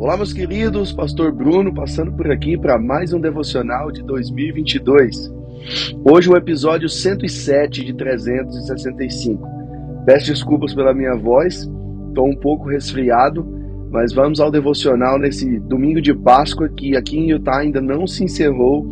[0.00, 5.28] Olá, meus queridos, Pastor Bruno passando por aqui para mais um devocional de 2022.
[6.04, 9.44] Hoje, o episódio 107 de 365.
[10.06, 11.68] Peço desculpas pela minha voz,
[12.06, 13.44] estou um pouco resfriado,
[13.90, 18.22] mas vamos ao devocional nesse domingo de Páscoa que aqui em Utah ainda não se
[18.22, 18.86] encerrou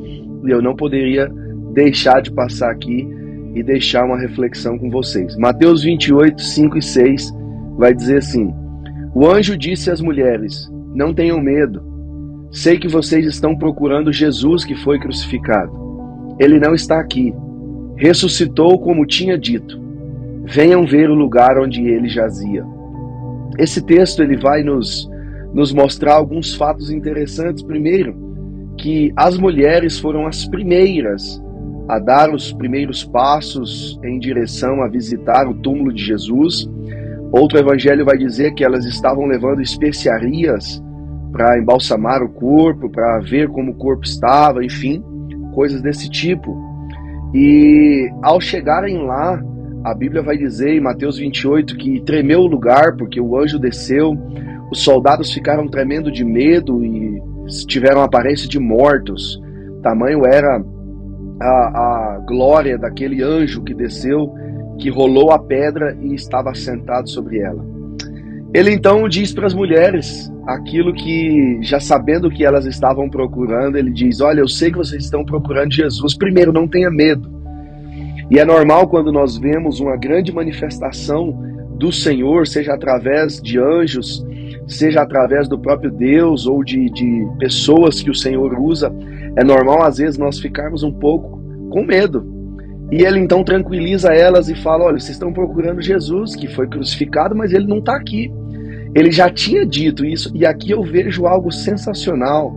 [0.45, 1.32] e eu não poderia
[1.73, 3.09] deixar de passar aqui
[3.54, 5.36] e deixar uma reflexão com vocês.
[5.36, 7.32] Mateus 28, 5 e 6
[7.79, 8.52] vai dizer assim:
[9.14, 11.83] O anjo disse às mulheres não tenham medo.
[12.51, 15.70] Sei que vocês estão procurando Jesus que foi crucificado.
[16.41, 17.34] Ele não está aqui.
[17.97, 19.79] Ressuscitou como tinha dito.
[20.47, 22.65] Venham ver o lugar onde ele jazia.
[23.59, 25.06] Esse texto ele vai nos,
[25.53, 27.62] nos mostrar alguns fatos interessantes.
[27.62, 28.17] Primeiro,
[28.78, 31.42] que as mulheres foram as primeiras
[31.89, 36.67] a dar os primeiros passos em direção a visitar o túmulo de Jesus.
[37.33, 40.83] Outro evangelho vai dizer que elas estavam levando especiarias
[41.37, 45.05] para embalsamar o corpo, para ver como o corpo estava, enfim,
[45.55, 46.56] coisas desse tipo.
[47.34, 49.39] E ao chegarem lá,
[49.84, 54.17] a Bíblia vai dizer em Mateus 28 que tremeu o lugar porque o anjo desceu,
[54.73, 57.20] os soldados ficaram tremendo de medo e
[57.67, 59.39] tiveram aparência de mortos.
[59.83, 60.65] Tamanho era
[61.39, 64.33] a, a glória daquele anjo que desceu,
[64.78, 67.75] que rolou a pedra e estava sentado sobre ela.
[68.55, 73.91] Ele então diz para as mulheres aquilo que, já sabendo que elas estavam procurando, ele
[73.91, 76.16] diz: Olha, eu sei que vocês estão procurando Jesus.
[76.16, 77.30] Primeiro, não tenha medo.
[78.30, 81.33] E é normal quando nós vemos uma grande manifestação
[81.78, 84.25] do Senhor, seja através de anjos,
[84.66, 88.92] seja através do próprio Deus ou de, de pessoas que o Senhor usa,
[89.36, 92.36] é normal às vezes nós ficarmos um pouco com medo.
[92.91, 97.34] E ele então tranquiliza elas e fala: Olha, vocês estão procurando Jesus que foi crucificado,
[97.34, 98.31] mas ele não está aqui.
[98.95, 102.55] Ele já tinha dito isso, e aqui eu vejo algo sensacional,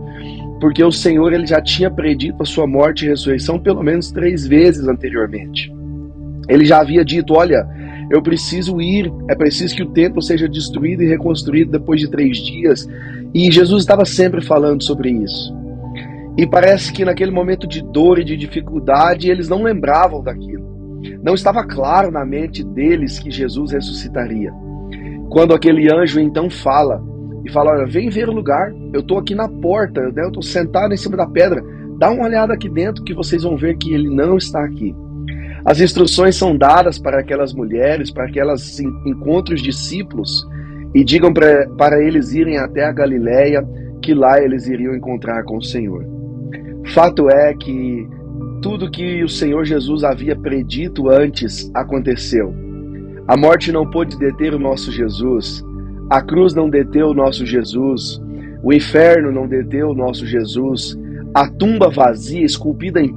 [0.60, 4.46] porque o Senhor ele já tinha predito a sua morte e ressurreição pelo menos três
[4.46, 5.72] vezes anteriormente.
[6.48, 7.66] Ele já havia dito: Olha,
[8.10, 12.38] eu preciso ir, é preciso que o templo seja destruído e reconstruído depois de três
[12.38, 12.88] dias.
[13.34, 15.59] E Jesus estava sempre falando sobre isso.
[16.40, 20.98] E parece que naquele momento de dor e de dificuldade, eles não lembravam daquilo.
[21.22, 24.50] Não estava claro na mente deles que Jesus ressuscitaria.
[25.28, 27.04] Quando aquele anjo então fala
[27.44, 30.22] e fala: Olha, vem ver o lugar, eu estou aqui na porta, né?
[30.22, 31.62] eu estou sentado em cima da pedra,
[31.98, 34.96] dá uma olhada aqui dentro que vocês vão ver que ele não está aqui.
[35.62, 40.48] As instruções são dadas para aquelas mulheres, para que elas encontrem os discípulos
[40.94, 43.62] e digam para eles irem até a Galiléia,
[44.00, 46.19] que lá eles iriam encontrar com o Senhor.
[46.86, 48.08] Fato é que
[48.62, 52.52] tudo que o Senhor Jesus havia predito antes aconteceu.
[53.28, 55.64] A morte não pôde deter o nosso Jesus,
[56.10, 58.20] a cruz não deteu o nosso Jesus,
[58.62, 60.98] o inferno não deteu o nosso Jesus,
[61.32, 63.16] a tumba vazia, esculpida em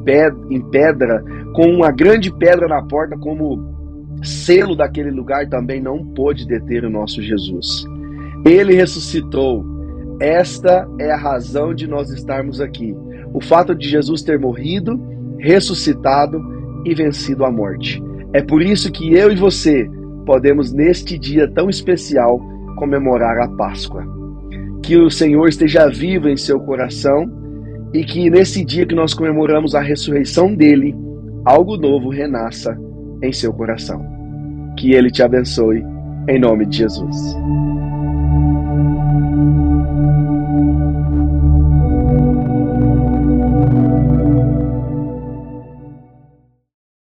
[0.69, 3.74] pedra, com uma grande pedra na porta como
[4.22, 7.85] selo daquele lugar, também não pôde deter o nosso Jesus.
[8.45, 9.66] Ele ressuscitou.
[10.19, 12.95] Esta é a razão de nós estarmos aqui.
[13.34, 15.00] O fato de Jesus ter morrido,
[15.40, 16.40] ressuscitado
[16.86, 18.02] e vencido a morte.
[18.34, 19.90] É por isso que eu e você
[20.26, 22.40] podemos, neste dia tão especial,
[22.78, 24.06] comemorar a Páscoa.
[24.82, 27.30] Que o Senhor esteja vivo em seu coração
[27.94, 30.96] e que nesse dia que nós comemoramos a ressurreição dele,
[31.46, 32.78] algo novo renasça
[33.22, 34.04] em seu coração.
[34.78, 35.84] Que ele te abençoe,
[36.28, 37.36] em nome de Jesus.